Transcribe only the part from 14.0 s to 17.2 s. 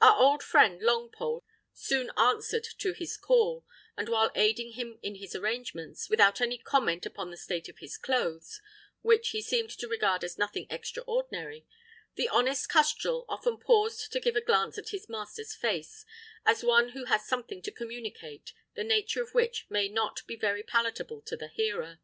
to give a glance at his master's face, as one who